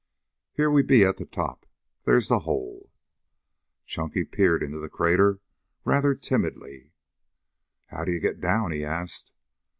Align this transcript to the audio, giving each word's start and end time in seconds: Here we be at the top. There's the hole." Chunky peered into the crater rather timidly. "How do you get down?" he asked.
Here 0.53 0.71
we 0.71 0.81
be 0.81 1.05
at 1.05 1.17
the 1.17 1.27
top. 1.27 1.67
There's 2.05 2.27
the 2.27 2.39
hole." 2.39 2.89
Chunky 3.85 4.25
peered 4.25 4.63
into 4.63 4.79
the 4.79 4.89
crater 4.89 5.41
rather 5.85 6.15
timidly. 6.15 6.91
"How 7.89 8.05
do 8.05 8.11
you 8.11 8.19
get 8.19 8.41
down?" 8.41 8.71
he 8.71 8.83
asked. 8.83 9.31